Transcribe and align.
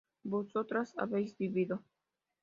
vosotras 0.23 0.95
habéis 0.97 1.37
vivido 1.37 1.83